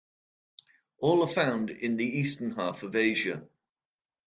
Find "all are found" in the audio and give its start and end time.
0.97-1.69